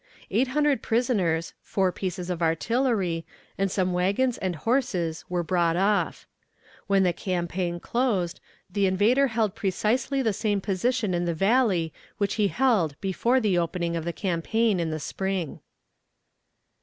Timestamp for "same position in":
10.33-11.25